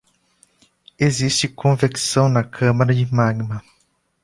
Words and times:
Existe 0.97 1.47
convecção 1.47 2.27
na 2.27 2.43
câmara 2.43 2.91
de 2.91 3.05
magma. 3.13 3.63